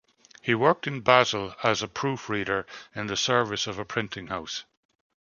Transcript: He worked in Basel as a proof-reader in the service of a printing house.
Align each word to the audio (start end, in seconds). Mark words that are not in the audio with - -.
He 0.41 0.55
worked 0.55 0.87
in 0.87 1.01
Basel 1.01 1.53
as 1.63 1.83
a 1.83 1.87
proof-reader 1.87 2.65
in 2.95 3.05
the 3.05 3.15
service 3.15 3.67
of 3.67 3.77
a 3.77 3.85
printing 3.85 4.25
house. 4.25 4.65